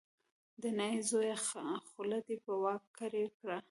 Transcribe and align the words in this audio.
د 0.61 0.63
نايي 0.77 1.01
زویه 1.09 1.37
خوله 1.89 2.19
دې 2.27 2.35
په 2.45 2.51
واک 2.61 2.83
کې 2.97 3.23
کړه. 3.37 3.57